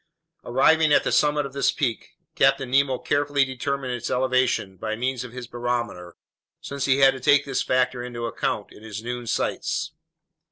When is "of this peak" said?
1.45-2.15